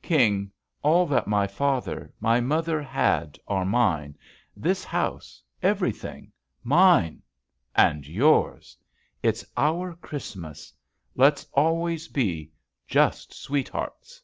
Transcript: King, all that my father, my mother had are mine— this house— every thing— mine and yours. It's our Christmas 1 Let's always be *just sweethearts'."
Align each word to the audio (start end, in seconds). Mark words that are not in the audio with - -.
King, 0.00 0.50
all 0.82 1.04
that 1.04 1.26
my 1.26 1.46
father, 1.46 2.10
my 2.18 2.40
mother 2.40 2.80
had 2.80 3.38
are 3.46 3.66
mine— 3.66 4.16
this 4.66 4.84
house— 4.84 5.42
every 5.70 5.92
thing— 5.92 6.32
mine 6.78 7.20
and 7.74 8.06
yours. 8.08 8.78
It's 9.22 9.44
our 9.54 9.94
Christmas 9.96 10.72
1 11.12 11.26
Let's 11.26 11.46
always 11.52 12.08
be 12.08 12.52
*just 12.86 13.34
sweethearts'." 13.34 14.22